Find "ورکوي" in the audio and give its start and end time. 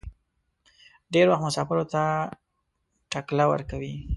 3.51-3.93